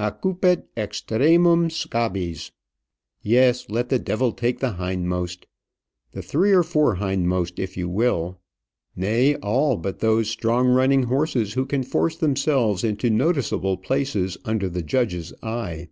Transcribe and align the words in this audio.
Occupet 0.00 0.66
extremum 0.78 1.68
scabies." 1.68 2.52
Yes. 3.20 3.68
Let 3.68 3.90
the 3.90 3.98
devil 3.98 4.32
take 4.32 4.60
the 4.60 4.72
hindmost; 4.76 5.44
the 6.12 6.22
three 6.22 6.52
or 6.52 6.62
four 6.62 6.94
hindmost 6.96 7.58
if 7.58 7.76
you 7.76 7.90
will; 7.90 8.38
nay, 8.96 9.34
all 9.36 9.76
but 9.76 9.98
those 9.98 10.30
strong 10.30 10.68
running 10.68 11.02
horses 11.02 11.52
who 11.52 11.66
can 11.66 11.82
force 11.82 12.16
themselves 12.16 12.82
into 12.82 13.10
noticeable 13.10 13.76
places 13.76 14.38
under 14.46 14.70
the 14.70 14.80
judge's 14.82 15.34
eye. 15.42 15.88